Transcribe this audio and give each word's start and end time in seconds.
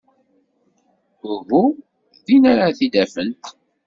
Uhu. 1.31 1.61
Din 2.25 2.43
ara 2.51 2.75
t-id-afent. 2.77 3.43